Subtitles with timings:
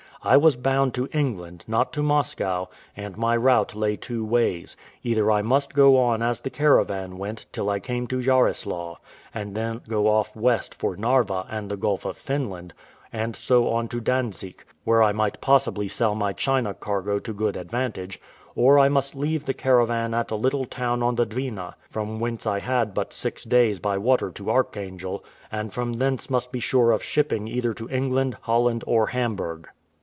[0.23, 5.31] I was bound to England, not to Moscow, and my route lay two ways: either
[5.31, 8.97] I must go on as the caravan went, till I came to Jarislaw,
[9.33, 12.71] and then go off west for Narva and the Gulf of Finland,
[13.11, 17.55] and so on to Dantzic, where I might possibly sell my China cargo to good
[17.57, 18.21] advantage;
[18.53, 22.45] or I must leave the caravan at a little town on the Dwina, from whence
[22.45, 26.91] I had but six days by water to Archangel, and from thence might be sure
[26.91, 29.67] of shipping either to England, Holland, or Hamburg.